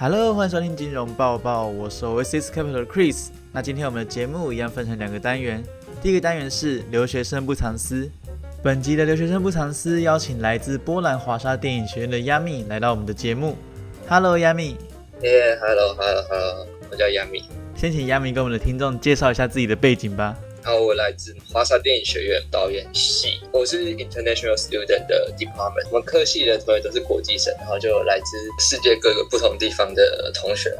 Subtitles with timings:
[0.00, 3.30] Hello，欢迎收听金融报报，我是 Oasis Capital 的 Chris。
[3.50, 5.60] 那今天我们的节目一样分成两个单元，
[6.00, 8.08] 第一个单元是留学生不藏私。
[8.62, 13.56] 本集的留学生不藏私邀请来自波兰华沙电影学院的 Yami 来到我们的节目。
[14.06, 14.76] Hello，Yami。
[15.22, 17.42] 耶，Hello，Hello，Hello，我叫 Yami。
[17.74, 20.38] 先请 Yami 跟我们的听众介绍一下自己的背景吧。
[20.70, 25.88] 那，我来自华沙电影学院导演系，我是 International Student 的 Department。
[25.90, 30.76] 我们科系的同学都是国际生，然后就来自世界各个不同地方的同学。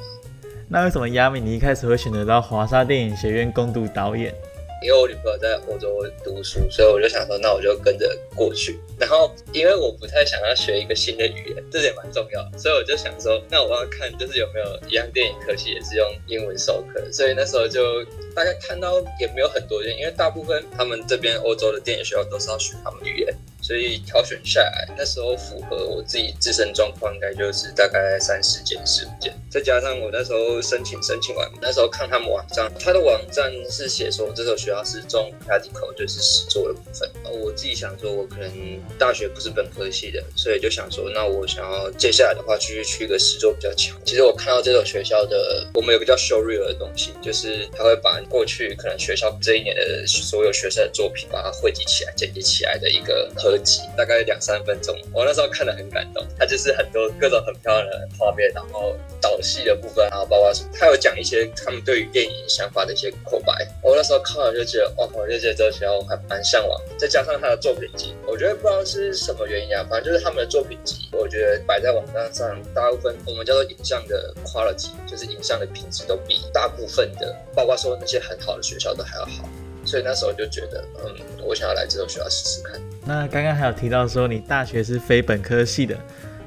[0.68, 4.34] 那为什么 Yami 你一开始会选择到华沙电影学院攻读导演？
[4.82, 8.78] 因为我女朋友在欧洲读书，所以我就想说，那我就跟着过去。
[8.98, 17.04] 然后，因为我不太想要学一个新的语言，这点蛮重要，所以我就想说，那我要看就是有没有一样电影可惜也是用英文授课。
[17.12, 23.34] 所以那时候就大概看到也没有很多人，因为大部分他们这边欧洲的电影学校都是要学他们语言。
[23.68, 29.30] 所以挑选下来，那时候符合我自己自身状况，应该就是大概三四件、四五件。
[29.50, 37.10] 再加上我那时候申请申请完，那时候看他们网站，他的网站是写说这所学校是中 practical，就是实作的部分。
[37.30, 38.50] 我自己想说，我可能
[38.98, 43.94] 大学不是本科系的，所以就想说，那我想要接下来的话，继续去一个实作比较强。
[44.06, 53.57] 其实我看到这所学校的，我们有个叫 show reel 的东西，就是他会把过去可能学校这一年的所有学生的作品，把它汇集起来、剪辑起来的一个合。
[53.96, 56.26] 大概两三分钟，我那时候看的很感动。
[56.38, 63.66] 他就是很多各种很漂亮的画面，然后导戏的部分，然后包括他有讲一些他们对于电影想法的一些口白。
[63.82, 66.80] 我那时候看了就觉得，哇，我就觉得这学校我还蛮向往。
[66.98, 79.48] 再加上他的作品集，我觉得不知道是什么原因啊，反正就是他们的作品集，我觉得摆在网站上，大部分我们叫做影像的 quality，就是影像的品质都比大部分的，包括说那些很好的学校都还要好。
[79.84, 82.78] 所以那时候就觉得，嗯，我想要来这所学校试试看。
[83.08, 85.96] 那刚刚还有提到说你大学是非本科系的，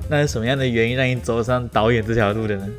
[0.07, 2.69] 那是什么样的原因让你走上导演这条路的呢？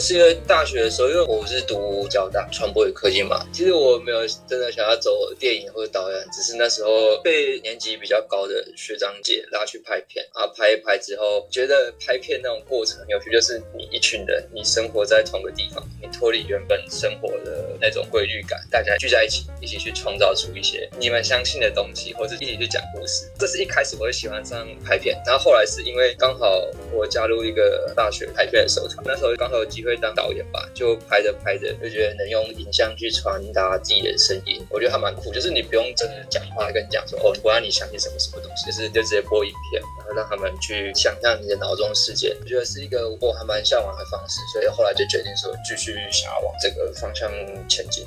[0.00, 23.30] 是因为大学的时候，因为我是读交大传播与科技嘛，其实我没有真的想要走电影或者导演，只是那时候被年级比较高的学长姐拉去拍片啊，拍一拍之后，觉得拍片那种过程有趣，就是你一群人，你生活在同个地方，你脱离原本生活的那种规律感，大家聚在一起，一起去创造出一些你们相信的东西，或者一起去讲故事。
[23.38, 29.64] 这是一开始我会喜欢上拍片，然后后来是因为刚好我加入一个大学拍片的社团，那时候刚好有。
[29.74, 35.32] 机会当导演吧，就拍着拍着就觉得能用影像去传达自己的声音，我觉得还蛮酷。
[35.32, 42.36] 就是你不用真的讲话跟你讲说哦，我让你相信什么什么东西，就是就直接播影片，然后让他们去想象你的脑中世界。
[42.40, 47.30] 我觉得是一个我还蛮向往的方式，所以后来就决定说继续想要往这个方向
[47.68, 48.04] 前进。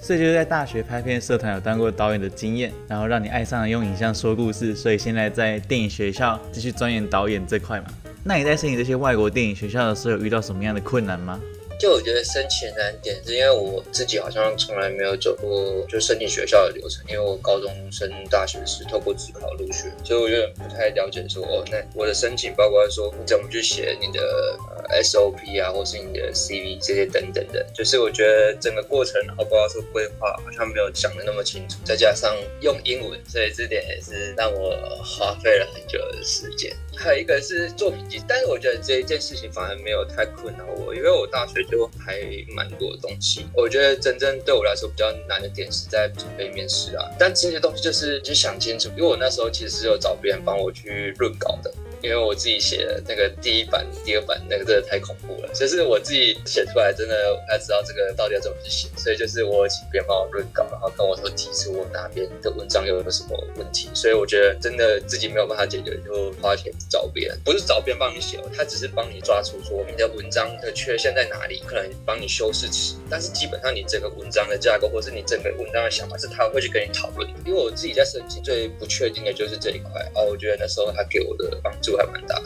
[0.00, 7.86] 所以就是在大学拍片社团有当过导演的经验，然后让你爱上了用影像说故事，所以现在在电影学校继续钻研导演这块嘛。
[8.24, 11.40] 那你在申请这些外国电影学校的时候，有遇到什么样的困难吗？
[11.82, 24.56] 就我觉得申请难点是因为我自己好像从来没有走过就申请学校的流程，因为我高中升大学是透过自考入学，所以我有点不太了解说哦，那我的申请包括说你怎么去写你的
[25.02, 34.70] SOP 啊，或是你的 CV 这些等等的，就是我觉得整个过程，包括说规划好像没有讲的那么清楚，再加上用英文，所以这点也是让我
[35.02, 36.72] 花费了很久的时间。
[36.94, 42.20] 还有一个是作品集，但是我觉得这一件事情反而没有太困扰我，因为我大学就还
[42.54, 43.46] 蛮多东西。
[43.56, 51.72] 我觉得真正对我来说比较难的点是在准备面试啊，但这些东西就是就想清楚，因为我那时候其实是有找别人帮我去润稿的。
[52.02, 81.91] 因为我自己写的那个第一版、第二版那个真的太恐怖了，就是我自己写出来真的不太知道这个到底要怎么去写，所以就是我请别人帮我润稿，然后跟我说提出我哪边的文章有什么问题，所以我觉得真的自己没有办法解决，就花钱找别人，不是找别人帮你写，他只是帮你抓出说你的文章的缺陷在哪里，可能帮你修饰词，但是基本上你整个文章的架构或是你整个文章的想法是他会去跟你讨论，因为我自己在设计最不确定的就是这一块哦，我觉得那时候他给我的帮助。
[81.96, 82.44] 还蛮大的。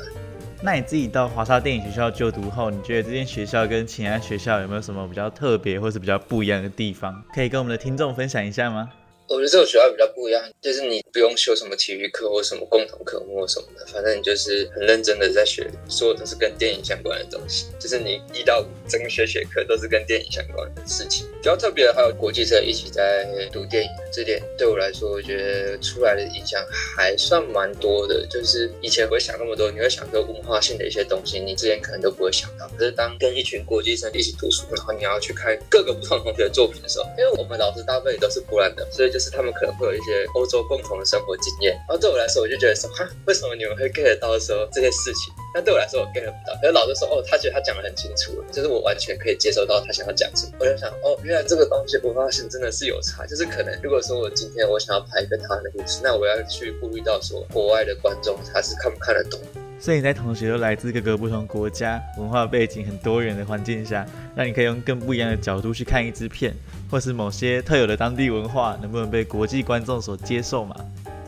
[0.62, 7.22] 那你自己到华沙电影学校就读后，你觉得这间学校跟其他学校有没有什么比较特别或是比较不一样的地方？
[7.34, 8.90] 可以跟我们的听众分享一下吗？
[9.28, 17.66] 我觉得这个学校比较不一样，就是你不用修什么体育课或什么共同科目什么的，反正你就是很认真的在学，所有都是跟电影相关的东西。
[17.80, 21.26] 就是你一到整个学学科都是跟电影相关的事情。
[21.26, 26.64] 比较特别的还有国际生一起在读电影，这点对我来说，我觉得出来的影响
[26.96, 28.24] 还算蛮多的。
[28.30, 32.70] 就是以前会想那么多，你会想说文化性的一些东西，你之前可能都不会想到。
[32.78, 39.15] 可是当跟一群国际生一起读书，然后你要去看各个不同同学的作品的时候，因为我们老师大部分也都是波兰的，所以。
[39.16, 41.72] 就是他们可能会有一些欧洲共同的生活经验。
[41.88, 45.32] 然后对我来说，我就觉得说，哈，为什么你们会 get 到说这些事情？
[45.54, 46.52] 但对我来说，我 get 不到。
[46.60, 50.52] 可是老师说，哦，他觉得他讲的很清楚，就是我完全可以接收到他想要讲什么。
[50.60, 53.24] 我就想，哦，原来这个东西我发现真的是有差。
[53.24, 59.40] 就是可能如果说我今天我想要拍一个他的故事，那我要去顾虑到说国外的观众他是看不看得懂。
[59.78, 66.54] 所以你在同学都来自各个不同国家、文化背景很多元的环境下，那你可以用更不一样的角度去看一支片，
[66.90, 70.74] 或是某些特有的当地文化能不能被国际观众所接受嘛？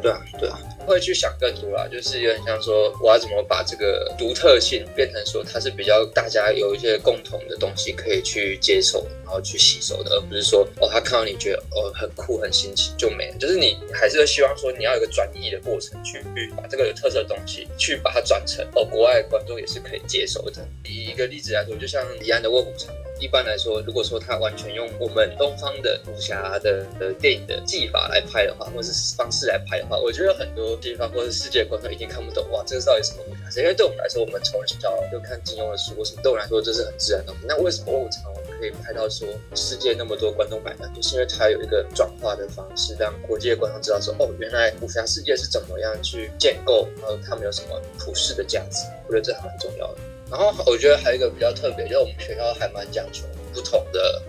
[0.02, 0.58] 对啊，对啊。
[0.86, 13.36] 会去想更多啦，就是有点像说，我要怎么把这个独特性变成说，它是比较大家有一些共同的东西可以去接受，然后去吸收的，而不是说，哦，他看到你觉得哦很酷很新奇就没了。
[13.38, 20.66] 就是你还是希望说，你要有个转移的过程，去去把这个有特色的东西，去把它转成哦国外观众也是可以接受的。
[20.86, 23.07] 以一个例子来说，就像李安的卧虎藏龙。
[23.20, 32.48] 一般来说，如果说他完全用我们东方的武侠的的电影的技法来拍的话，或者是方式来拍的话，我觉得很多地方或者世界观众一定看不懂。
[32.50, 33.60] 哇，这个到底什么武侠？
[33.60, 34.76] 因为对我们来说，我们从小
[35.10, 37.34] 就看金庸的书，什么对我来说这是很自然的。
[37.46, 40.92] 那为什么卧虎藏龙可以拍到说世界那么多观众买单？
[40.94, 48.86] 就是因为它有一个转化的方式，让国际的观众知道说，哦，原来武侠世界是怎么样去建构，然后他们有什么普世的价值。
[49.06, 50.00] 我觉得这还蛮重要的。
[50.30, 54.22] 然后我觉得还有一个比较特别，就是我们学校还蛮讲求不同的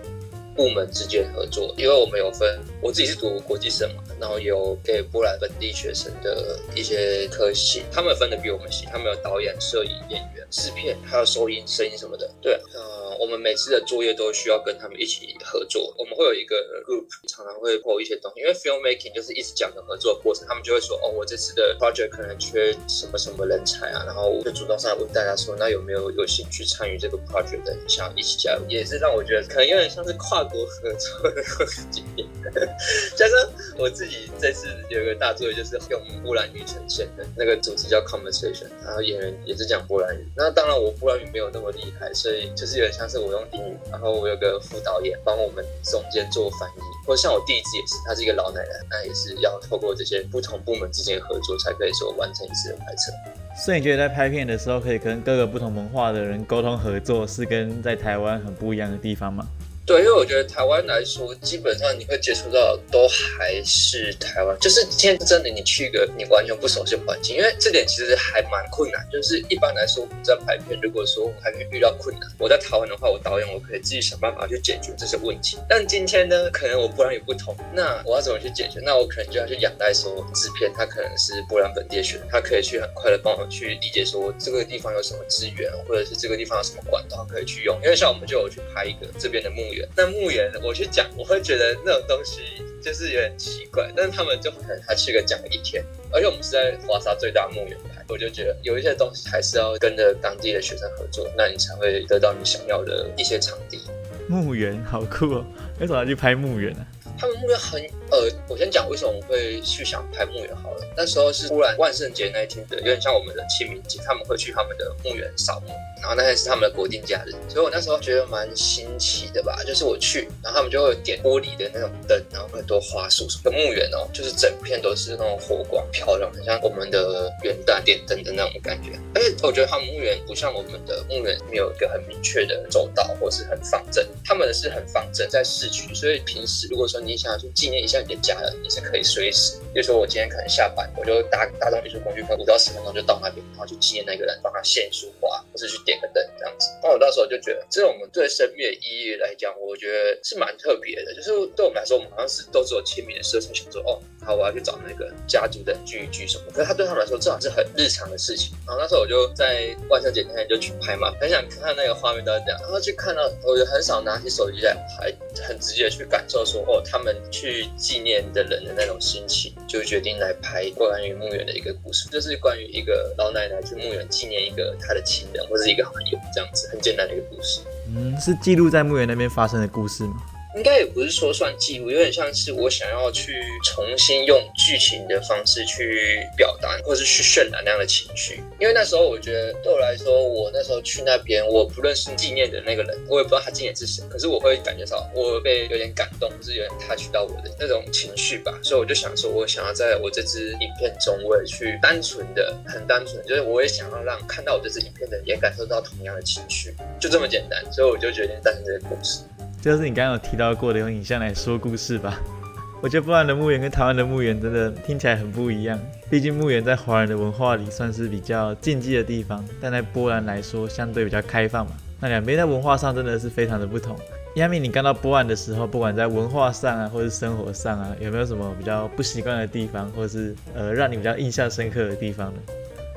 [0.56, 12.30] 部门之间合作，因为我们有分，我自己是读国际生嘛，然后有给波兰本地学生的一些科系，他们分的比我们细，他们有导演、摄影、演员、制片，还有收音、声音什么的。
[12.42, 16.56] 对，呃，我们每次的作业都需要跟他们一起合作，我们会有一个
[16.86, 31.42] group，常常会播一些东西，因为 film making 就是一直讲的合作过程，他们就会说，哦，我这次的 project 可能缺什么什么人才啊，然后我就主动上来问大家说，那有没有有兴趣参与这个 project 的，想一起加入，也是让我觉得可能有点像是跨国合作的
[31.90, 32.26] 经验。
[33.16, 33.36] 加上
[33.76, 34.09] 我自己
[34.40, 40.26] 这次有一个大作业，就是用波兰语呈现的，那个主题叫 conversation，然后演员也是讲波兰语。
[40.36, 46.80] 那当然我波兰语没有那么厉害，所以就是有点像是我用英语，然后我有个副导演帮我们中间做翻译。
[47.06, 53.12] 或者像我弟子也是，他是一个老奶奶，那也是要透过这些不同部门之间合作，才可以说完成一次的拍摄。
[53.56, 59.46] 所以你觉得在拍片的时候，可以跟各个不同文化的人沟通合作，是跟在台湾很不一样的地方吗？
[59.90, 64.56] 对，因为我觉得台湾来说，基本上你会接触到都还是台湾。
[64.60, 69.04] 就是今天真的你去一个你完全不熟悉环境，因为这点其实还蛮困难。
[69.10, 75.58] 就是一般来说我们在拍片，如果说我还没遇到困难，我在台湾的话，我导演我可以自己想办法去解决这些问题。
[75.68, 78.78] 但今天呢，可能我波兰语不同，那我要怎么去解决？
[78.84, 87.76] 那我可能就要去仰赖说制片，他可能是波兰本地的学生，他可以去很快的帮我去理解说这个地方有什么资源，或者是这个地方有什么管道可以去用。
[87.82, 89.79] 因为像我们就有去拍一个这边的墓园。
[89.96, 92.40] 那墓园，我去讲，我会觉得那种东西
[92.82, 103.80] 就是有点奇怪，但是他们就可能他去个讲一天，而且我们是在华沙最大墓园拍，我就觉得有一些东西还是要跟着当地的学生合作，那你才会得到你想要的一些场地。
[104.28, 105.44] 墓园好酷哦，
[105.80, 106.86] 为什么要去拍墓园呢？
[107.20, 110.86] 他们墓园很呃，我先讲为什么我会去想拍墓园好了。
[110.96, 115.68] 那时候是突然万圣节那一天的，有点像我们的清明节，他们会去他们的墓园扫墓，
[116.00, 119.62] 然后那天是他们的国定假日，所以我那时候觉得蛮新奇的吧。
[119.66, 123.50] 就是我去，然后他们就会点玻璃的那种灯，然后很多花束什么的。
[123.50, 128.98] 墓园哦，就是整片都是那种火光漂亮，很像我们的元旦点灯的那种感觉。
[129.14, 140.88] 而且我觉得他们墓园不像我们的墓园，没有一个很明确的走道或是很方正，他们的是很方正，在市区，所以平时如果说你你想要去纪念一下你的家人，你是可以随时，比如说我今天可能下班。
[140.96, 146.68] 我就搭大众运输工具，可能五到十分钟就到那边，然后去纪念那个人，帮他献束花，或是去点个灯这样子。
[146.82, 151.14] 那我到时候就觉得，这种我们对生命的意义来讲，我觉得是蛮特别的。
[151.14, 156.44] 就是对我们来说，我们好像是都只有亲密的时候才想说，哦，好，我要去找那个家族的聚一聚什么。
[156.52, 158.52] 可是他对他们来说，这好像是很日常的事情。
[158.66, 162.60] 然后那时候我就在万圣节那天就去拍嘛，很想看看那个画面都是这样。
[162.60, 165.10] 然后去看到，我就很少拿起手机来拍，
[165.48, 170.68] 很直接的去感受说，哦，他他们去纪念的人的那种心情，就决定来拍。
[170.76, 177.62] 关于墓园的一个故事，就是关于一个老奶奶去墓园纪念一个她的亲人或者是一个朋友这样子，很简单的一个故事。
[177.88, 180.22] 嗯，是记录在墓园那边发生的故事吗？
[180.56, 188.42] 应该也不是说算记录，有点像是我想要去重新用剧情的方式去表达，或者是去渲染那样的情绪。
[188.58, 198.58] 因为那时候我觉得对我来说，我那时候去那边，我不认识纪念的那个人，我也不知道他纪念是谁，可是我会感觉到我被有点感动，就是有点 touch 到我的那种情绪吧。
[198.62, 207.64] 所以我就想说，我想要在我这支影片中，我也去单纯的、很单纯，就是我也想要让看到我这支影片的人也感受到同样的情绪，就这么简单。
[207.72, 209.20] 所以我就决定诞生这个故事。
[209.60, 212.18] 就是你刚刚有提到过的，用影像来说故事吧。
[212.82, 215.78] 我觉得波兰的墓园跟台湾的墓园真的听起来很不一样。
[216.08, 221.72] 毕竟墓园在华人的文化里算是比较禁忌的地方，但在波兰来说相对比较开放嘛。
[222.00, 223.94] 那两边在文化上真的是非常的不同。
[224.36, 232.40] 亚米，你刚到波兰的时候，不管在文化上啊，或是生活上啊，有没有什么比较不习惯的地方，或者是呃让你比较印象深刻的地方呢？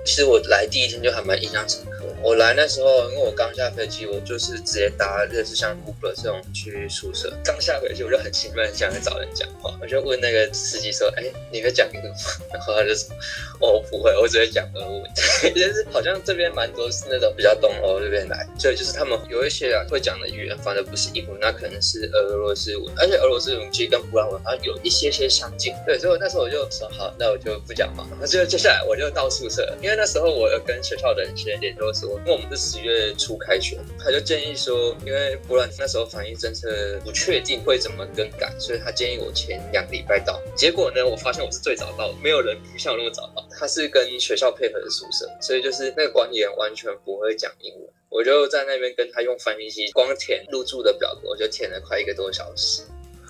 [0.06, 2.06] 其实我来第一天就还蛮印象深刻。
[2.24, 7.34] 我来那时候，因为我刚下飞机，我就是直接搭类似像 Uber 这种去宿舍。
[7.44, 9.78] 刚下飞机我就很兴奋，想去找人讲话。
[9.82, 12.18] 我就问那个司机说：“哎，你会讲英文吗？”
[12.54, 13.14] 然后他就说
[13.60, 15.04] ：“我不会，我只会讲俄文。
[15.54, 22.94] ”就是好像这边蛮多是那种比较东欧这边来，所以就是他们有一些啊会讲的语言，反正不是英文，那可能是俄罗斯文。
[22.98, 25.74] 而且俄罗斯文其实跟波兰文好像有一些些相近。
[25.86, 36.68] 对，所以那时候我就说：“好，那我就不讲嘛。”然后就接下来我就到宿舍，因为那时候我有跟学校的人先联络说，因为我们是十月初开学，他就建议说，因为波兰那时候防疫政策
[37.04, 40.42] 不确定会怎么更改，所以他建议我前两个礼拜到。
[40.56, 43.48] 结果呢，我发现我是最早到，没有人不像我那么早到。
[43.60, 52.84] 他是跟学校配合的宿舍，所以就是那个管理员完全不会讲英文，我就在那边跟他用翻译机光填入住的表格，我就填了快一个多小时。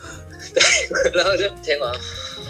[0.53, 1.93] 对，然后就填完。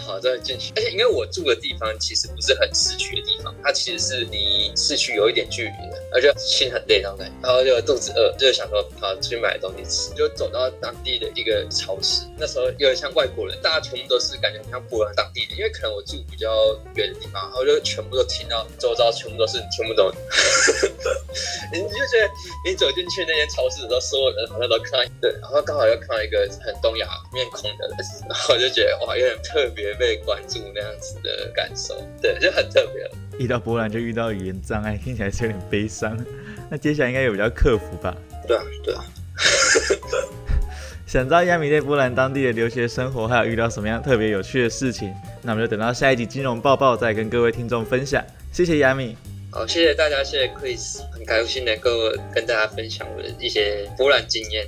[0.06, 0.72] 好，再进去。
[0.76, 7.34] 而且因为我住的地方其实不是很市区的地方，它其实是离市区有一点距离的，而且心很累那种感觉。
[7.42, 12.22] 然后就肚子饿，就想说好出去买东西吃，就走到当地的一个超市。
[12.38, 16.48] 那时候有点像外国人，大家全部都是感觉像波兰当地的，因为可能我住比较
[16.94, 20.10] 远的地方，然后就全部都听到周遭全部都是听不懂。
[21.72, 22.30] 你就觉得
[22.64, 27.96] 你走进去那间超市的时候，所有人好像都看到对，然后刚好又看到一个很东亚面孔的人，
[28.28, 29.94] 然后就觉得哇，有点特别。
[29.94, 33.08] 被关注那样子的感受，对，就很特别。
[33.38, 36.18] 一到波兰就遇到语言障碍，听起来是有点悲伤。
[36.68, 38.12] 那接下来应该有比较克服吧？
[38.48, 39.04] 对啊，对啊。
[41.06, 45.14] 想知道亚米在波兰当地的留学生活，还有遇到什么样特别有趣的事情？
[45.42, 48.20] 那我们就等到下一集金融报报再跟各位听众分享。
[48.52, 49.16] 谢谢亚米。
[49.52, 51.90] 好，谢谢大家，谢谢 Chris，很开心能够
[52.34, 54.66] 跟大家分享我的一些波兰经验。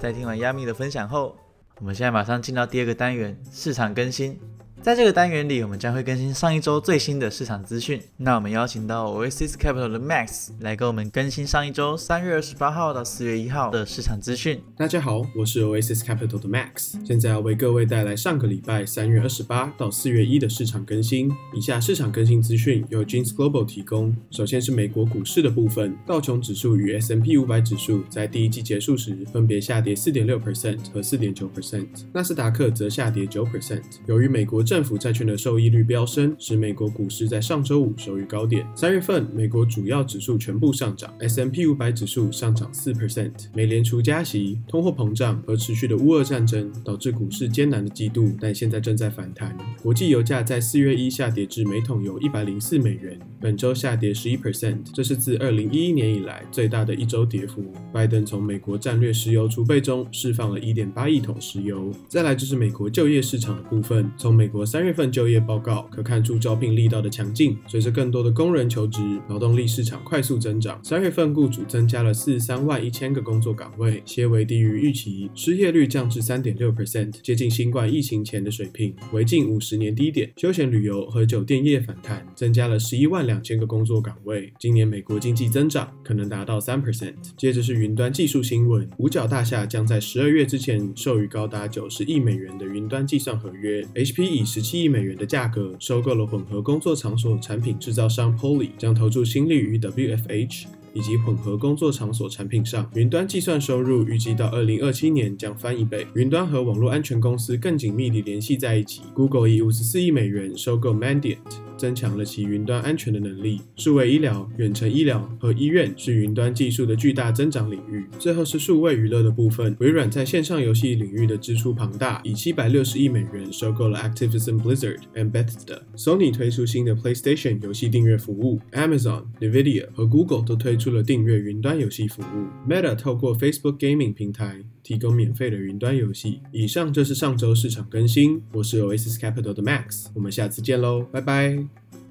[0.00, 1.36] 在听完亚米的分享后。
[1.80, 4.38] 我们现在马上进到第二个单元，市场更新。
[4.80, 8.00] 在这个单元里，我们将会更新上一周最新的市场资讯。
[8.16, 14.62] 那我们邀请到 Oasis Capital 的 Max 来跟我们更新上一周三月二十八号到四月一号的市场资讯。
[14.78, 21.30] 大家好，我是 Oasis Capital 的 Max，现在要为各位带来上个礼拜三月二十八到四月一的市场更新。
[21.54, 24.16] 以下市场更新资讯由 Jeans Global 提供。
[24.30, 33.82] 首先是美国股市的部分，道琼指数与 S&P 五百指数在第一季结束时分别下跌四点六 percent 和四点九 percent，纳斯达克则下跌九 percent。
[34.06, 38.66] 由于美国政府债券的收益率飙升，使美国股市在上周五收于高点。
[38.76, 43.46] 三月份，美国主要指数全部上涨，S M P 五百指数上涨四 percent。
[43.54, 49.56] 美联储加息、通货膨胀和持续的乌俄战争导致股市艰难的季度，但现在正在反弹。
[49.82, 57.72] 国际油价在四月一下跌至每桶油一百零四美元，本周下跌十一 percent，这是自二零一一年以来最大的一周跌幅。
[57.94, 61.90] 拜登从美国战略石油储备中释放了一点八亿桶石油。
[62.08, 64.98] 再来就是美国就业市场的部分，从美国三月。
[64.98, 70.80] 份就业报告可看出招聘力道的强劲，随着更多的工人求职，劳动力市场快速增长。
[70.82, 80.32] 三月份雇主增加了四十三万一千个工作岗位，些微低于预期，失业率降至三点六 percent，接近新冠疫情前的水平，为近五十年低点。
[80.36, 84.52] 休闲旅游和酒店业反弹，增加了十一万两千个工作岗位。
[84.58, 87.14] 今年美国经济增长可能达到三 percent。
[87.36, 93.86] 接着是云端技术新闻，五角大厦将在十二月之前授予高达九十亿美元的云端计算合约。
[93.94, 94.88] HP 以十七亿。
[94.88, 102.90] 美元的价格收购了混合工作场所产品制造商 Poly，将投注心力于 WFH 以及混合工作场所产品上。
[102.94, 106.06] 云端计算收入预计到二零二七年将翻一倍。
[106.14, 109.02] 云端和网络安全公司更紧密地联系在一起。
[109.14, 111.38] Google 以五十四亿美元收购 Mandiant。
[111.78, 113.60] 增强了其云端安全的能力。
[113.76, 118.04] 数位医疗、远程医疗和医院是云端技术的巨大增长领域。
[118.18, 119.74] 最后是数位娱乐的部分。
[119.78, 125.78] 微软在线上游戏领域的支出庞大，以七百六十亿美元收购了 Activision Blizzard and Bethesda。
[125.96, 128.58] Sony 推出新的 PlayStation 游戏订阅服务。
[128.72, 132.70] Amazon、Nvidia 和 Google 都推出了订阅云端游戏服务。
[132.70, 136.40] Meta 透过 Facebook Gaming 平台提供免费的云端游戏。
[136.52, 138.42] 以上就是上周市场更新。
[138.52, 141.58] 我是 Oasis Capital 的 Max，我们下次见喽，拜拜。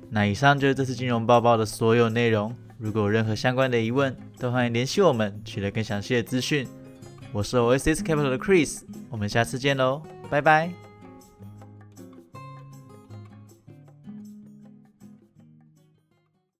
[0.09, 2.55] 那以上就是这次金融报报的所有内容。
[2.77, 6.67] 如果有任何相关的疑问，都欢迎联系我们，取得更详细的资讯。
[7.33, 10.86] 我是 Oasis Capital 的 Chris，我们下次见喽，拜拜。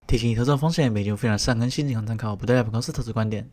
[0.08, 3.46] 提醒：投资风险，每节目非常善更新，仅供参考，不代表本公司投资观点。